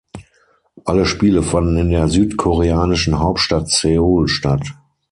Alle 0.85 1.05
Spiele 1.05 1.43
fanden 1.43 1.77
in 1.77 1.91
der 1.91 2.07
südkoreanischen 2.09 3.19
Hauptstadt 3.19 3.69
Seoul 3.69 4.27
statt. 4.27 4.73